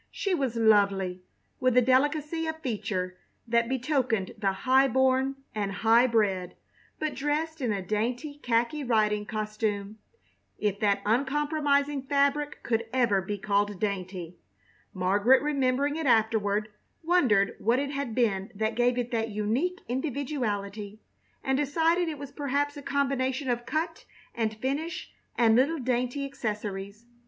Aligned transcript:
She 0.09 0.33
was 0.33 0.55
lovely, 0.55 1.21
with 1.59 1.77
a 1.77 1.81
delicacy 1.83 2.47
of 2.47 2.59
feature 2.61 3.19
that 3.47 3.69
betokened 3.69 4.31
the 4.35 4.51
high 4.51 4.87
born 4.87 5.35
and 5.53 5.71
high 5.71 6.07
bred, 6.07 6.55
but 6.97 7.13
dressed 7.13 7.61
in 7.61 7.71
a 7.71 7.83
dainty 7.85 8.39
khaki 8.41 8.83
riding 8.83 9.27
costume, 9.27 9.99
if 10.57 10.79
that 10.79 11.03
uncompromising 11.05 12.01
fabric 12.01 12.63
could 12.63 12.85
ever 12.91 13.21
be 13.21 13.37
called 13.37 13.79
dainty. 13.79 14.39
Margaret, 14.91 15.39
remembering 15.43 15.95
it 15.97 16.07
afterward, 16.07 16.69
wondered 17.03 17.55
what 17.59 17.77
it 17.77 17.91
had 17.91 18.15
been 18.15 18.51
that 18.55 18.73
gave 18.73 18.97
it 18.97 19.11
that 19.11 19.29
unique 19.29 19.81
individuality, 19.87 20.99
and 21.43 21.59
decided 21.59 22.09
it 22.09 22.17
was 22.17 22.31
perhaps 22.31 22.75
a 22.75 22.81
combination 22.81 23.51
of 23.51 23.67
cut 23.67 24.05
and 24.33 24.55
finish 24.55 25.11
and 25.37 25.55
little 25.55 25.77
dainty 25.77 26.25
accessories. 26.25 27.05